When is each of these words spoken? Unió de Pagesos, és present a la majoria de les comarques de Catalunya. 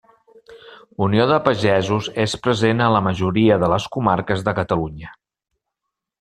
Unió 1.07 1.27
de 1.31 1.37
Pagesos, 1.47 2.07
és 2.23 2.33
present 2.47 2.81
a 2.87 2.89
la 2.97 3.03
majoria 3.09 3.59
de 3.65 3.71
les 3.75 3.87
comarques 3.99 4.43
de 4.49 4.57
Catalunya. 4.63 5.15